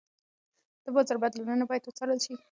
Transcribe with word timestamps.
د 0.83 0.85
بازار 0.95 1.17
بدلونونه 1.23 1.63
باید 1.69 1.83
وڅارل 1.85 2.19
شي. 2.25 2.33